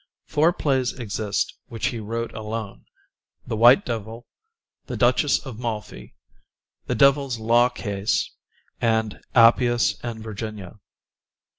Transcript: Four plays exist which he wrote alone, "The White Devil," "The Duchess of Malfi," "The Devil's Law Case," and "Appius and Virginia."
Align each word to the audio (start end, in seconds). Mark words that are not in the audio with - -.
Four 0.25 0.51
plays 0.51 0.93
exist 0.93 1.59
which 1.67 1.89
he 1.89 1.99
wrote 1.99 2.33
alone, 2.33 2.85
"The 3.45 3.55
White 3.55 3.85
Devil," 3.85 4.25
"The 4.87 4.97
Duchess 4.97 5.45
of 5.45 5.59
Malfi," 5.59 6.15
"The 6.87 6.95
Devil's 6.95 7.37
Law 7.37 7.69
Case," 7.69 8.31
and 8.81 9.21
"Appius 9.35 9.99
and 10.01 10.23
Virginia." 10.23 10.79